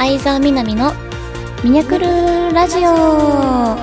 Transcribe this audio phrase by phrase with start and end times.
[0.00, 0.94] 相沢みなみの
[1.62, 2.06] ミニャクル
[2.54, 3.76] ラジオ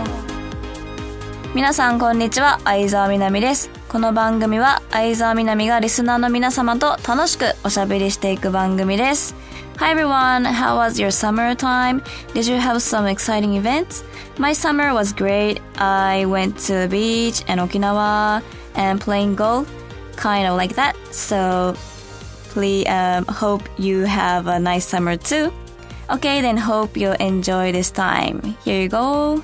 [1.53, 9.35] 皆さんこんにちは相沢みなみですこの番組は相沢みなみがリスナーの皆様と楽しくおしゃべりしていく番組です
[9.77, 12.01] Hi everyone, how was your summer time?
[12.33, 14.03] Did you have some exciting events?
[14.39, 15.61] My summer was great.
[15.77, 18.41] I went to the beach and Okinawa
[18.73, 19.71] and playing golf,
[20.15, 20.95] kind of like that.
[21.11, 21.75] So
[22.49, 25.53] please um, hope you have a nice summer too.
[26.09, 28.39] Okay, then hope you enjoy this time.
[28.63, 29.43] Here you go.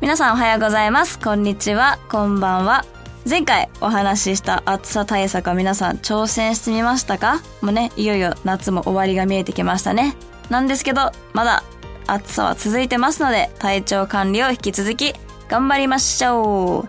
[0.00, 1.18] 皆さんおはようございます。
[1.18, 1.98] こんにちは。
[2.08, 2.86] こんばんは。
[3.28, 7.42] 前回お話しした暑さ対策は皆さん挑戦してみましたか？
[7.60, 10.16] もうね、いよいよ夏も終わりが見えてきましたね。
[10.48, 11.62] なんですけど、まだ
[12.06, 15.12] 暑さは続いてますので、体調管理を引き続き
[15.48, 16.86] 頑張りましょ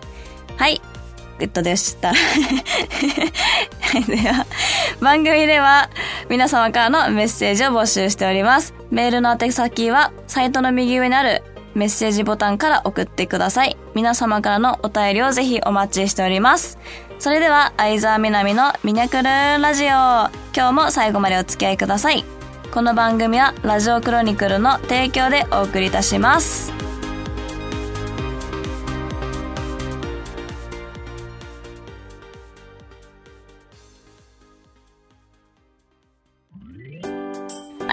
[0.56, 0.80] はい。
[1.44, 2.12] ッドでした。
[4.08, 4.46] では、
[5.00, 5.90] 番組では
[6.28, 8.74] 皆様からのメッセージを募集しております。
[8.90, 11.42] メールの宛先はサイトの右上にある
[11.74, 13.76] メッセージボタンから送ってください。
[13.94, 16.78] 皆様からのお便りをぜひお待ちしております。
[17.18, 19.88] それでは、相沢みなみのミニャクルラジオ。
[19.88, 20.30] 今
[20.68, 22.24] 日も最後までお付き合いください。
[22.70, 26.75] この番組はラジオクロニクルの提供でお送りいたします。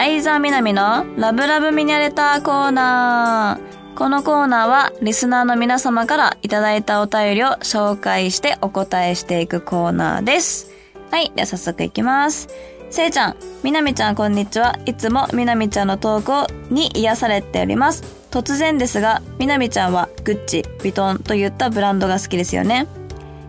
[0.05, 3.97] 相沢みなみのラブラブミニャレターコーナー。
[3.97, 10.73] このコーナーはリスナーの皆様からいただいたお便りを紹介してお答えしていくコーナーです。
[11.09, 11.31] はい。
[11.33, 12.49] では早速いきます。
[12.89, 14.77] せいちゃん、みなみちゃんこんにちは。
[14.85, 18.03] いつもみなみちゃんの投稿に癒されております。
[18.29, 22.87] 突然ですが、みなみちゃんはグッチ、ヴィトンといったブランドが好きですよね。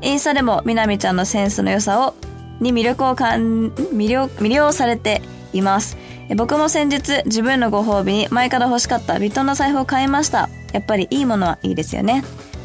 [0.02, 2.14] インスタでもみなみちゃんのセンスの良さを、
[2.60, 5.20] に魅力を感、魅了、魅了されて
[5.52, 6.03] います。
[6.34, 10.48] 僕も先日自分のご褒美に前から欲しかったビトンの財布を買いました。
[10.72, 12.24] やっぱりいいものはいいですよね。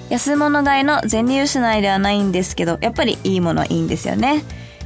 [0.10, 4.44] 安物買いの銭失いではないんですけど、やっぱりいいものはいいんですよね。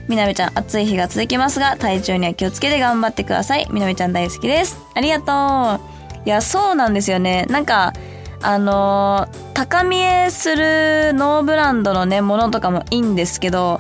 [0.09, 3.67] みなみちゃん、暑い日が続きますが、体調には気をつけて頑張ってください。
[3.71, 4.77] みなみちゃん大好きです。
[4.93, 6.25] ありがとう。
[6.25, 7.45] いや、そうなんですよね。
[7.49, 7.93] なんか、
[8.41, 13.79] あの、高見えするノーブランドのね、ものとかもいいんですけど、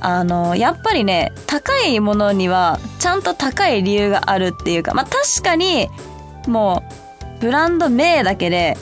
[0.00, 5.88] あの、やっぱりね、高いものには、ちゃんと高い理由があるっていうか、まあ確かに、
[6.46, 6.82] も
[7.38, 8.76] う、ブランド名だけで、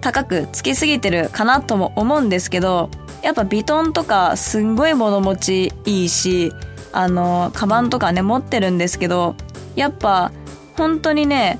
[0.00, 2.90] 高くつきすぎてるかなとも思うんですけど、
[3.22, 6.52] やっぱビトンとかすんごい物持ちいいし、
[6.92, 9.34] あの、カバンとかね、持ってるんですけど、
[9.76, 10.30] やっぱ、
[10.76, 11.58] 本当にね、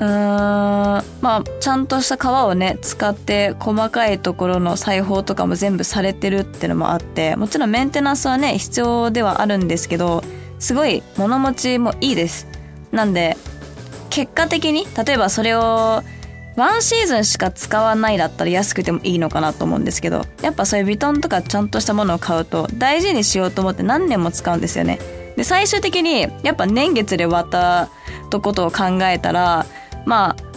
[0.00, 0.06] うん。
[0.06, 10.24] まあちゃんとした革をね使って細かいところの裁縫とかも全部されてるってのもあってもちろんメンテナンスはね必要ではあるんですけど
[10.58, 12.46] すごい物持ちもいいです。
[12.90, 13.36] なんで
[14.08, 16.02] 結果的に例えばそれを
[16.56, 24.98] ワンシーズンしか使わないだったら安くてもいいのかなと思うんですけどやっぱそういうヴィトンとかちゃんとしたものを買うと大事にしようと思って何年も使うんですよね。
[25.36, 27.88] で最終的にやっぱ年月で割った
[28.30, 29.64] とことを考えたら
[30.06, 30.50] まあ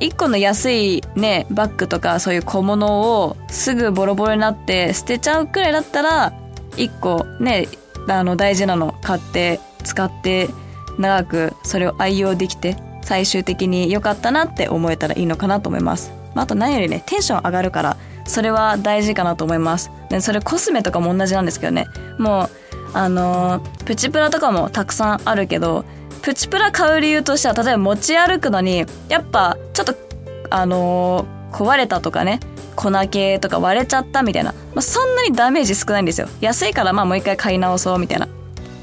[0.00, 6.32] 1個の安いねバッグとかそういう小物をすぐボロボロになって捨てちゃうくらいだったら
[6.76, 7.68] 1個ね
[8.08, 10.48] あの大事なの買って使って
[10.98, 16.12] 長くそれを愛用できて最終的に良かったなって思えたらいいのかなと思います。
[16.34, 19.90] まあ、あと何よりねテンション上がるからそれは大事かなと思います。
[20.08, 21.86] でそれコスメとかも同じなんですけどね
[22.18, 22.50] もう
[22.92, 25.84] あのプチプラとかもたくさんあるけど
[26.22, 29.94] プチプラ買う理由としては、例えば持ち歩くのに、やっぱ、ちょっと、
[30.50, 32.40] あのー、壊れたとかね、
[32.76, 34.52] 粉系とか割れちゃったみたいな。
[34.74, 36.28] まあ、そんなにダメージ少ないんですよ。
[36.40, 38.28] 安いからまあもう一回買い直そうみたいな。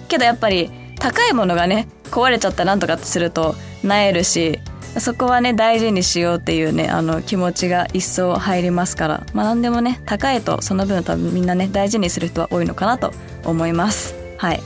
[0.08, 4.60] けどやっぱり、高いものがね、壊れちゃったなんとかってすると、なえるし、
[5.00, 9.24] そこはね、大事にしようっていうね、あの、気持ちが一層入りますから。
[9.34, 13.14] まあ何でもね、高いとその分多分みんなね、大事にする人は多いのかなと
[13.46, 14.16] 思います。
[14.38, 14.62] はい。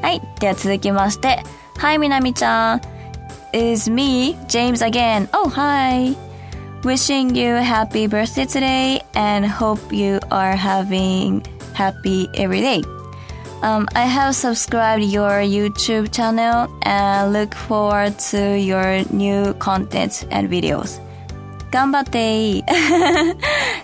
[0.00, 0.22] はい。
[0.40, 1.42] では続きまして、
[1.79, 2.81] Hi, Minami-chan.
[3.53, 5.29] It's me, James again.
[5.33, 6.15] Oh, hi.
[6.83, 11.43] Wishing you a happy birthday today and hope you are having
[11.73, 12.83] happy every day.
[13.61, 20.49] Um, I have subscribed your YouTube channel and look forward to your new content and
[20.49, 21.01] videos.
[21.71, 22.63] 頑張って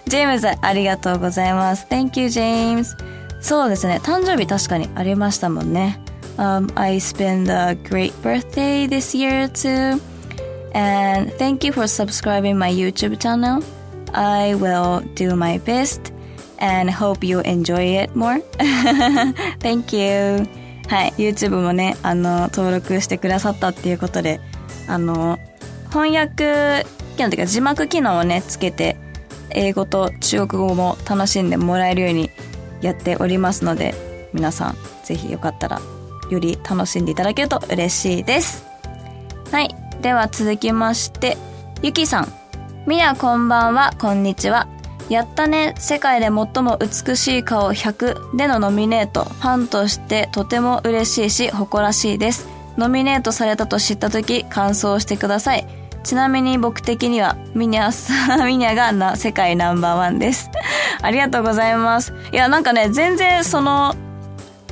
[0.05, 1.87] ジェームズありがとうございます。
[1.89, 2.95] Thank you, James.
[3.41, 3.99] そうですね。
[4.03, 5.99] 誕生日確かにありましたもんね。
[6.38, 10.00] Um, I spent a great birthday this year too.
[10.74, 13.62] And thank you for subscribing my YouTube channel.
[14.12, 16.12] I will do my best
[16.58, 18.40] and hope you enjoy it more.
[19.60, 20.46] thank you.
[20.88, 24.40] はい、YouTube もね、あの、登録してくださったっていうことで、
[24.86, 25.38] あの、
[25.88, 26.86] 翻訳
[27.16, 28.96] 機能というか字幕機能をね、つけて、
[29.50, 32.30] 英語と中国語も楽しんでもらえるように
[32.82, 33.94] やっておりますので、
[34.32, 35.80] 皆さん、ぜひよかったら、
[36.30, 38.66] より楽しんでいただけると嬉しいです。
[39.50, 39.74] はい。
[40.02, 41.36] では続きまして、
[41.82, 42.32] ゆきさん。
[42.86, 44.68] みやこんばんは、こんにちは。
[45.08, 49.24] やったね、世界で最も美しい顔100でのノミネート。
[49.24, 52.48] ファンとしてとても嬉しいし、誇らしいです。
[52.76, 55.66] ノミネートされたと知った時、感想してください。
[56.02, 60.50] ちなみに僕的には、ミニャさ、ミニャがな、世界ナンバーワンです。
[61.02, 62.12] ありがとうございます。
[62.32, 63.94] いや、なんかね、全然その、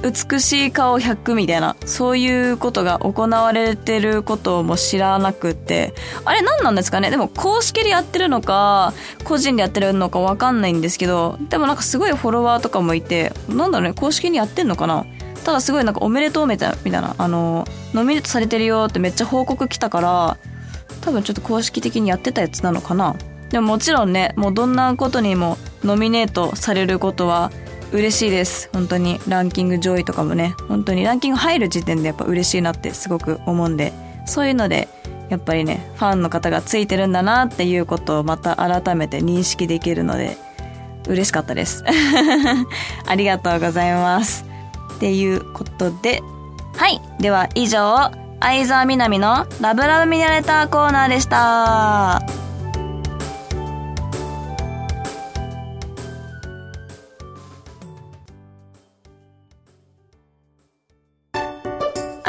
[0.04, 7.10] 美しい顔100みたいな、そういうことが行われてることも知らなくて、あれ何なんですかね？
[7.10, 8.92] でも公式でやってるのか、
[9.24, 15.06] 個人でやってるのかわかんないんですけど、でもなんかすごいフォロワーとかもいて、なんだろうね、公式にやってんのかな？
[15.44, 20.38] ただすごいなんかおめでとうみたいな、みたいな、あの、ノミネートされてるよってめっちゃ報告来たから、
[21.02, 23.16] 多分ちょっと公式的にやってたやつなのかな？
[23.50, 27.52] でももちろんね、もうどんなことにもノミネートされることは
[27.94, 28.68] 嬉しいです。
[28.72, 33.92] 本当にランキング上位とかもね、本当にランキング入る時点でやっぱ嬉しいなってすごく思うんで、
[34.26, 34.88] そういうので、
[35.30, 40.36] やっぱりね、ファンの方がついてるんだなっていうことをまた改めて認識できるので、
[41.06, 41.84] 嬉しかったです。
[43.06, 44.44] ありがとうございます。
[44.96, 46.20] っていうことで、
[46.76, 47.00] はい。
[47.20, 52.43] では以上、相沢みなみのラブラブミネレターコーナーでした。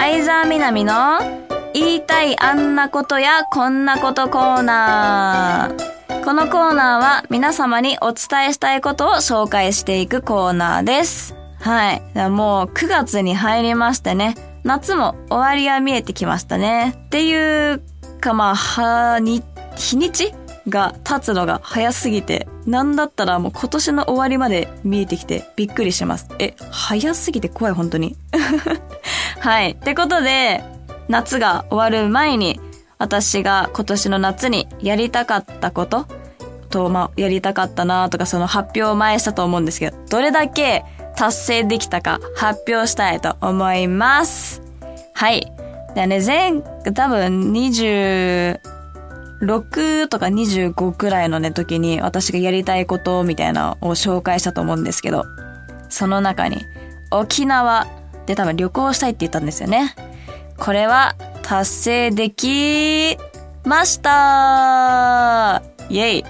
[0.07, 1.17] 相沢みなみの
[1.73, 6.23] 言いたいあんなことやこんなことコーナー。
[6.23, 11.33] このコーナーは皆様にお伝えしたいことを紹介していくコーナーです。
[11.59, 12.01] はい。
[12.29, 16.93] もう9月に入りましてね、夏も終わりが見えてきましたね。
[17.07, 17.81] っていう
[18.21, 19.41] かまあ、は、に、
[19.75, 20.35] 日にち
[20.69, 26.27] が経つのが早すぎて、なんだったらもう今年の終わりまで見えてきてびっくりします。
[26.37, 28.15] え、早すぎて怖い本当に。
[29.45, 29.71] はい。
[29.73, 30.63] ってことで、
[31.07, 32.59] 夏が終わる前に、
[32.97, 36.07] 私が今年の夏にやりたかったこと
[36.71, 40.83] と、まあ、やりたかったなとか、その発表前したと思うんですけど、どれだけ
[41.15, 44.63] 達成できたか発表したいと思います。
[45.13, 45.45] はい。
[45.93, 55.23] でね、前、多分26とか25くらいのね、時に私がやりたいことみたいなのを紹介したと思うんですけど、
[55.89, 56.65] その中に
[57.11, 57.85] 沖縄
[58.25, 59.95] で多分旅行したいって言ったんですよね。
[60.57, 63.17] これは達成でき
[63.65, 66.25] ましたイェイ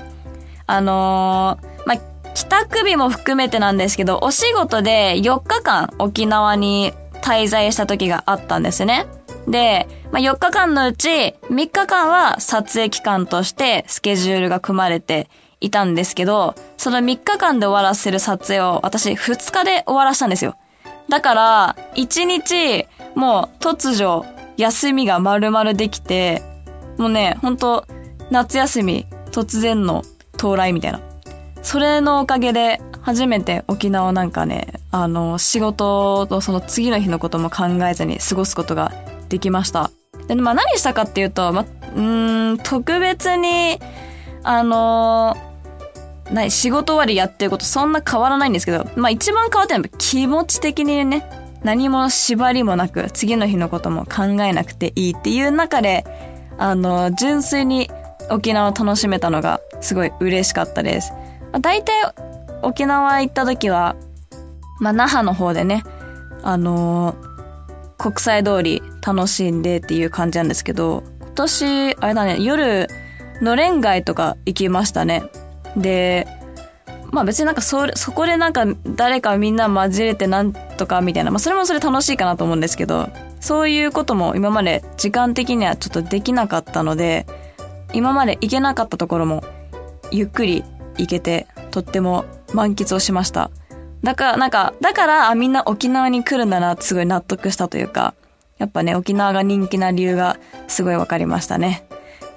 [0.67, 1.97] あのー、まあ、
[2.33, 9.05] 帰宅日も含めてなんですけど、お仕事で4日間沖縄に滞在した時があったんですね。
[9.47, 15.29] で、まあ、4日間のうち3日間は撮影期間としてスケジュールが組まれて
[15.61, 20.55] いたんですけど、その3日間で終わらせる撮影を私2日で終わらしたんですよ。
[21.09, 24.25] だから、一日、もう突如、
[24.57, 26.41] 休みが丸々できて、
[26.97, 27.85] もうね、ほんと、
[28.31, 30.03] 夏休み、突然の
[30.35, 30.99] 到来みたいな。
[31.61, 38.91] それのおかげで、初めて沖縄なんかね、あの、仕事とその次の日のことも考えずに過ごすことが
[39.29, 39.91] できました。
[40.27, 43.79] で、まあ何したかっていうと、ま、うん、特別に、
[44.41, 45.37] あの
[46.31, 51.29] ない、仕事終わりやってることそんな変わらないんですけど、まあ一番変わってるのは気持ち的にね、
[51.63, 56.05] 何も縛りもなく、次の日のことも考えなくていいっていう中で、
[56.57, 57.89] あの、純粋に
[58.29, 61.11] 沖縄を楽しめたのがすごい嬉しかったです。
[61.51, 61.93] まあ、大体
[62.61, 63.95] 沖縄行った時は、
[64.79, 65.83] まあ那覇の方でね、
[66.43, 67.15] あの
[67.97, 72.87] 国際通り楽しんでっていう感じなんですけど、今年、あれだね、夜、
[73.41, 75.23] のれん街とか行きましたね。
[75.77, 76.27] で、
[77.11, 78.65] まあ別になんかそ、そこでなんか
[78.95, 87.25] 誰かみんな混じれてなんとかみたいな、まあそれもそれ楽しいかなと思うんですけど、そういうことも今まで時間的にはちょっとできなかったので、
[87.93, 89.43] 今まで行けなかったところも
[90.11, 90.63] ゆっくり
[90.97, 93.51] 行けて、とっても満喫をしました。
[94.03, 98.13] だから、なんか、だから、あ、みんな沖縄に来るんだなってすごい納得したというか、
[98.57, 101.87] やっぱね、沖縄が人気な理由がすごいわかりましたね。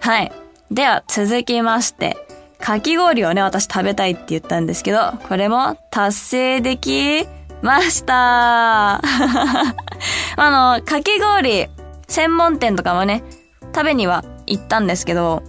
[0.00, 0.32] はい。
[0.70, 2.16] では、続きまして、
[2.60, 7.26] かき氷をね、私食べたいって言ったんですけど、これも達成でき
[7.62, 9.00] ました あ
[10.36, 11.68] の、かき氷
[12.08, 13.22] 専門店とかもね、
[13.74, 15.42] 食べには行ったんですけど、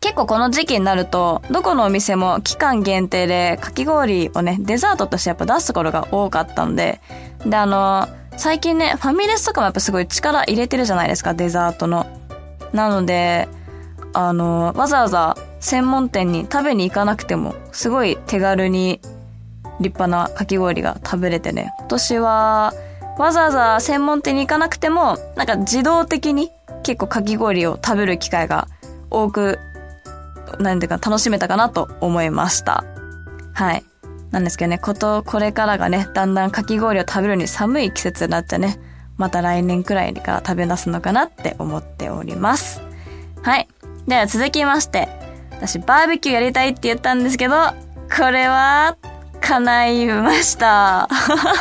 [0.00, 7.00] 結構この時期になると、どこのお店も期間限定でかき氷をね、デザートとしてやっぱ出すところが多かったので、
[7.44, 12.06] で、あの、最近ね、ファミレスとかもやっぱすごい力入れてるじゃないですか、デザートの。
[12.72, 13.48] なので、
[14.12, 19.00] あの、わざわざ専門店に食べに行かなくても、すごい手軽に
[19.80, 21.72] 立派なかき氷が食べれてね。
[21.78, 22.74] 今年は、
[23.18, 26.50] わざわざ専門店に行かなくても、なんか自動的に
[26.82, 28.68] 結構かき氷を食べる機会が
[29.10, 29.58] 多く、
[30.58, 32.84] なんていうか楽しめたかなと思いました。
[33.52, 33.84] はい。
[34.30, 38.78] なんですけどね、こと、これからがね、だんだんかき氷を食べるに寒い季節になってね、
[39.16, 42.82] また来年くらいから食べ出すのかなって思っております。
[43.42, 43.68] はい。
[44.06, 45.08] では続きまして、
[45.56, 47.56] 私バーベキューやりたいって言ったんですけど、
[48.16, 48.96] これは、
[49.40, 51.08] 叶いました。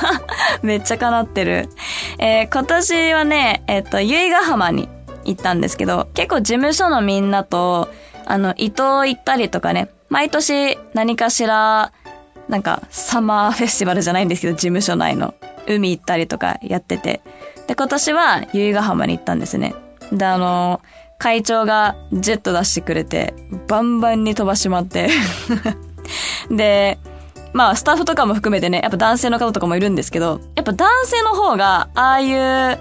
[0.64, 1.70] めっちゃ叶ってる。
[2.18, 4.90] えー、今年はね、えっ、ー、と、由比ヶ浜に
[5.24, 7.90] 行ったんですけど、結構事務所のみんなと、
[8.26, 11.92] あの、伊東行ったりとかね、毎年何かしら、
[12.48, 15.34] なんか、サマーフェスティバルじゃないんですけど、事務所内の。
[15.68, 17.22] 海行ったりとかやってて。
[17.68, 19.74] で、今年は由比ヶ浜に行ったんですね。
[20.12, 20.82] で、あの、
[21.18, 23.34] 会長がジェット出してくれて、
[23.68, 25.10] バンバンに飛ばしまって
[26.50, 26.98] で、
[27.54, 32.80] まあ、スタッフとかも含めてね、やっぱ男性の方とかもいるんですけど、やっぱ男性の方が、ああいう、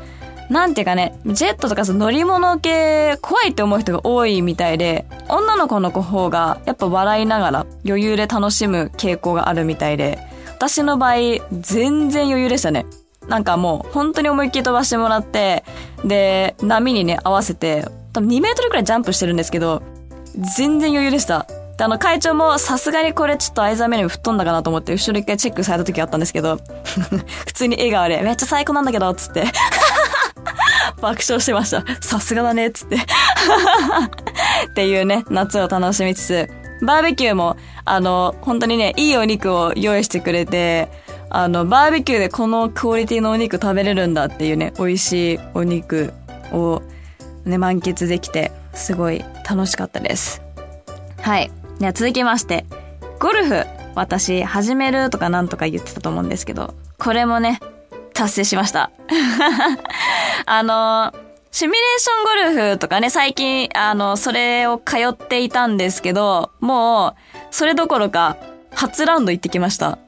[0.51, 10.19] なんていうかね、ジェットとか乗り物系怖いって思う人が多いみたいで、女の子の方がやっぱ笑いながら余裕で楽しむ傾向があるみたいで、
[10.57, 11.15] 私の場合
[11.53, 12.85] 全然余裕でしたね。
[13.29, 15.65] なんかもう本当に思いっきり飛ばしてもらって、
[16.05, 19.83] で、波にね合わせて、多分2メートルくらいジャンプしてるんですけど、
[20.57, 21.47] 全然余裕でした。
[21.77, 26.59] で、あの、会長もさすがにこれちょっと相座目に吹っ飛んだかなと思って、後ろ一回チェックされた時あったんですけど、
[27.47, 29.45] 普通に笑顔で、めっちゃ最高なんだけど、つって
[31.03, 31.85] 爆笑してました。
[32.01, 32.97] さすがだね、つって
[34.71, 36.51] っていうね、夏を楽しみつつ、
[36.83, 40.89] バーベキューも、あの、本当にね、いいお肉を用意してくれて、
[41.31, 46.13] あの、バーベキューでこのクオリティのお肉食べれるんだっていうね、美味しいお肉
[46.53, 46.83] を
[47.45, 50.43] ね、満喫できて、すごい楽しかったです。
[51.21, 51.51] はい。
[51.79, 52.65] では続きまして、
[53.19, 57.61] ゴルフ、私、始めるとかなんとか言ってたと思うんですけど、これもね、
[58.13, 58.91] 達成しました。
[60.47, 61.13] あの、
[61.51, 67.15] シミュレーションゴルフとかね、最近、あの、それを通っていたんですけど、もう、
[67.51, 68.37] それどころか、
[68.73, 69.99] 初ラウンド行ってきました。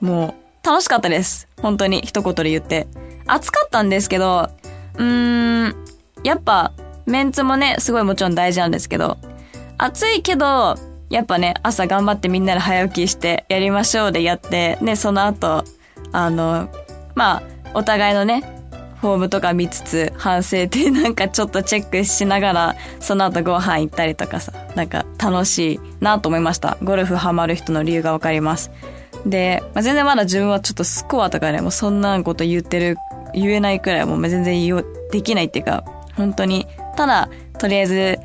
[0.00, 1.48] もう、楽しかったです。
[1.60, 2.86] 本当に、一言で言って。
[3.26, 4.48] 暑かったんですけど、
[4.96, 5.87] うーん、
[6.24, 6.72] やっぱ、
[7.06, 9.18] メンツもね、すごいもちろん大事なんですけど、
[9.78, 10.76] 暑いけど、
[11.10, 15.64] やっぱね、朝頑張ってみんなで早起きしてやりましょうでやって、ね、その後、
[16.12, 16.68] あの、
[17.14, 17.42] まあ、
[17.74, 18.42] お互いのね、
[19.00, 26.76] フォームとか見つつ、反省点 なんかちょっとチェックしながら、その後ご飯行ったりとかさ、なんか楽しいなと思いました。
[26.82, 28.70] ゴルフハマる人の理由がわかります。
[29.24, 32.96] で、まあ、全然まだ自分はちょっとスコアとかね、もうそんなこと言ってる、
[33.34, 35.84] 言えないくらいもう全然できないっていうか、
[36.18, 38.18] 本当に、ただ、とりあえず、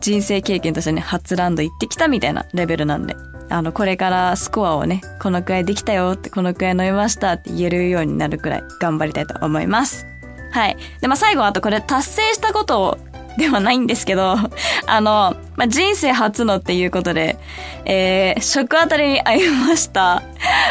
[0.00, 3.16] 人生経験としてね、初ランド行ってきたみたいなレベルなんで、
[3.48, 10.04] あの、これからスコアをね、このくらいできたよって、このくらい飲みましたって言えるようになるくらい頑張りたいと思います。
[10.50, 10.76] はい。
[11.00, 12.98] で、まあ、最後あとこれ達成したことを
[13.38, 14.34] ではないんですけど、
[14.86, 17.38] あの、まあ、人生初のっていうことで、
[17.84, 20.22] えー、食あたりに会いました。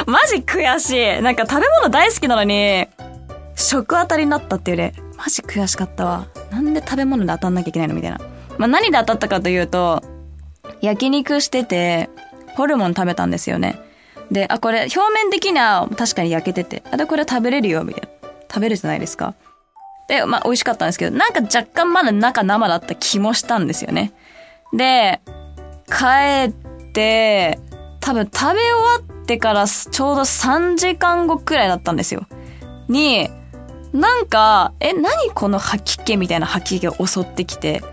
[0.06, 1.22] マジ悔しい。
[1.22, 2.88] なんか食べ物大好きなのに、
[3.56, 6.28] 食あたりになったっていうね、マジ悔しかったわ。
[6.58, 8.20] なんで食べ物で当たんなきゃいけないのみたいな。
[8.58, 10.02] まあ、何で当たったかというと、
[10.82, 12.10] 焼肉してて、
[12.56, 13.80] ホルモン食べたんですよね。
[14.32, 18.30] で、あ、これ、表面的には確かに焼けてて、あ、で、これ食べれるよ、みたいな。
[18.50, 19.36] 食べるじゃないですか。
[20.08, 24.14] で、まあ、美味しかったんですけど、なんか若干まだ中生だった気もしたんですよね。
[24.74, 25.22] で、
[25.88, 27.60] 帰って、
[28.00, 32.26] 多分食べ終わってからちょうど3時間後くらいだったんですよ。
[32.88, 33.30] に、
[33.94, 37.84] なんか、え、何この吐き気みたいな吐き気が襲ってきて。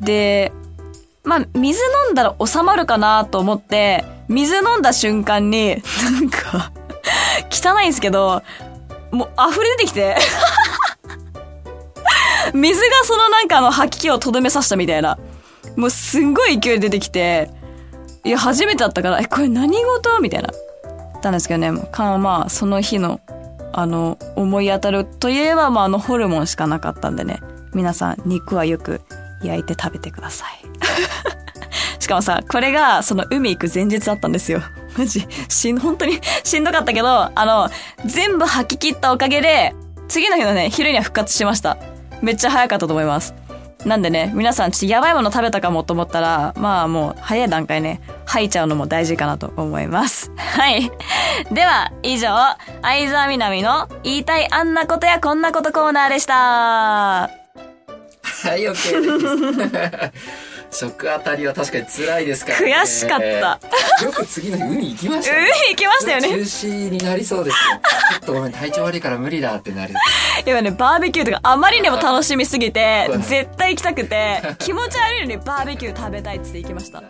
[0.00, 0.52] で、
[1.24, 6.72] まあ、水飲んだら収まるかなと思って、水飲んだ瞬間に、なんか
[7.50, 8.42] 汚いんですけど、
[9.10, 10.16] もう溢れ出てきて
[12.52, 15.18] 水がそのなんかあの吐き気をとどめさせたみたいな。
[15.76, 17.50] もうすんごい勢い出てきて、
[18.24, 20.20] いや、初めてだったから、え、これ何事？
[20.20, 20.50] みたいな。
[21.26, 23.20] たんですけどね、まあ、その日の
[23.76, 27.40] あの、思い当たるといえば、まあ、あの、ホルモンしかなかったんでね。
[27.74, 29.02] 皆さん、肉はよく
[29.42, 30.50] 焼いて食べてください。
[32.00, 34.62] しかもさ、これが、その海行く前日だったんですよ。
[34.96, 37.68] マジ、しん、本当にしんどかったけど、あの、
[38.06, 39.74] 全部吐き切ったおかげで、
[40.08, 41.76] 次の日のね、昼には復活しました。
[42.22, 43.34] めっちゃ早かったと思います。
[43.84, 50.30] なんでね、皆さんちょっとやばいもの食べたかもと思ったら、まあもう早い段階ね、吐いちゃうのも大事かなと思います。
[50.36, 50.90] はい。
[51.52, 52.28] では、以上、
[52.82, 56.34] 相沢みなみの言いたいあんなことやこんなことコーナーでした。
[56.34, 57.30] は
[58.56, 60.12] い、OK です。
[60.70, 62.74] 食あたりは確かに辛いですからね。
[62.74, 65.38] 悔しかったよく次の日海行きましたね。
[65.38, 67.80] 海行きましたよね中止になりそうですよ。
[68.10, 69.94] ちょっとごめん、体調悪いから無理だってなる。
[70.44, 77.02] 今ね、バーベキューとかあまりにも楽しみすぎて絶対行きたくて、気持ち悪いのにバーベキュー食べたいっつって行きました。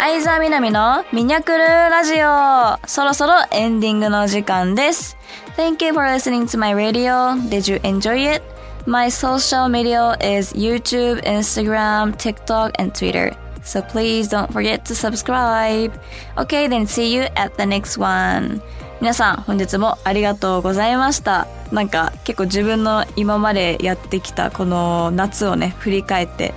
[0.00, 5.16] 相沢みなみのミニャクルラジオそろそろエンディングの時間です。
[5.56, 7.34] Thank you for listening to my radio.
[7.48, 8.42] Did you enjoy it?
[8.86, 13.36] My social media is YouTube, Instagram, TikTok, and Twitter.
[13.64, 15.92] So please don't forget to subscribe.
[16.36, 18.62] Okay, then see you at the next one.
[19.00, 21.48] 皆さん、本日もありがとうございました。
[21.72, 26.54] なんか結構自分の今までやってきたこの夏をね、振り返って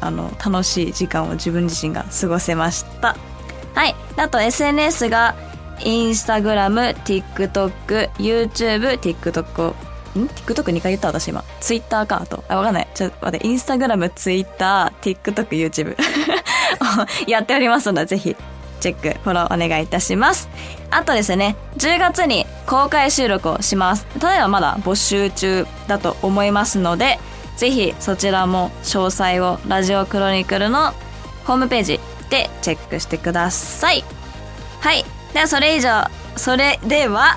[0.00, 3.16] あの楽しい時間を自分自身が過ごせました
[3.74, 5.34] はいあと SNS が
[5.84, 9.74] インスタグラム TikTok、YouTube、TikTok
[10.18, 11.44] ん ?TikTok2 回言った私今。
[11.60, 12.44] Twitter かあと。
[12.48, 12.88] あ、わかんない。
[12.94, 13.46] ちょっと待って。
[13.46, 15.96] インスタグラム、Twitter、TikTok、YouTube
[17.26, 18.36] やっておりますので、ぜひ
[18.80, 20.48] チェック、フォローお願いいたします。
[20.90, 24.04] あとですね、10月に公開収録をします。
[24.18, 27.18] ただいまだ募集中だと思いますので、
[27.60, 30.92] ぜひそちらも詳細をラジオクロニクルの
[31.44, 32.00] ホームページ
[32.30, 34.02] でチェックしてください。
[34.80, 35.04] はい。
[35.34, 36.04] ではそれ以上、
[36.36, 37.36] それでは、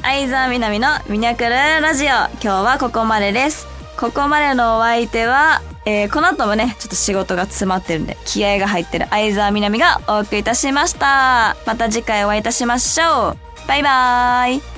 [0.00, 3.66] 相沢みなみのミニャクルラジオ、今日はここまでです。
[3.98, 11.58] ここまでのお相手は、えーこの後もね、ちょっと仕事が詰まってるんで、気合が入ってる相沢みなみがお送りいたしました。
[11.66, 13.68] また次回お会いいたしましょう。
[13.68, 14.77] バイバーイ。